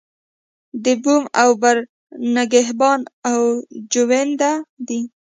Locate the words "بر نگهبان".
1.61-2.99